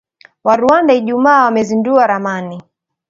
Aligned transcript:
wa 0.43 0.55
Rwanda 0.55 0.93
Ijumaa 0.93 1.45
wamezindua 1.45 2.07
ramani 2.07 2.61